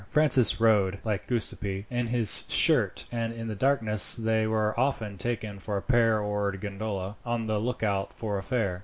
[0.09, 5.59] Francis rowed, like Giuseppi, in his shirt, and in the darkness they were often taken
[5.59, 8.79] for a pair oared gondola on the lookout for a fare.